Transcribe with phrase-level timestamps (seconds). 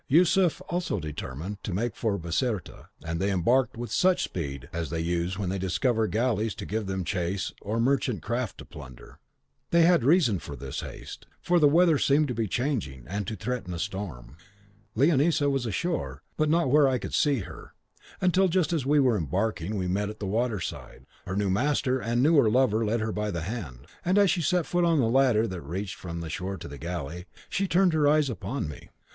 [0.07, 4.67] Yusuf also determined to make for Biserta, and they all embarked with as much speed
[4.73, 8.65] as they use when they discover galleys to give them chase or merchant craft to
[8.65, 9.19] plunder.
[9.69, 13.35] They had reason for this haste, for the weather seemed to be changing, and to
[13.35, 14.37] threaten a storm.
[14.97, 17.75] "Leonisa was ashore, but not where I could see her,
[18.19, 21.05] until just as we were embarking we met at the water side.
[21.27, 24.65] Her new master and newer lover led her by the hand, and as she set
[24.65, 28.07] foot on the ladder that reached from the shore to the galley, she turned her
[28.07, 28.89] eyes upon me.